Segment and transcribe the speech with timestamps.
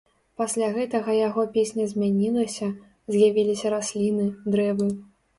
[0.41, 2.69] Пасля гэтага яго песня змянілася,
[3.15, 4.25] з'явіліся расліны,
[4.57, 4.89] дрэвы.